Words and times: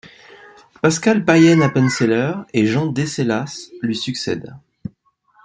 Pascal 0.81 1.25
Payen-Appenzeller 1.25 2.33
et 2.55 2.65
Jean 2.65 2.87
Decellas 2.87 3.69
lui 3.83 3.95
succèdent. 3.95 4.55